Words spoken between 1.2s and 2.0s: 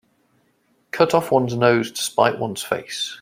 one's nose